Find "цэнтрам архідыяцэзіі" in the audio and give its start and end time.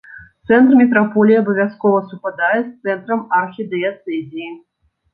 2.91-4.53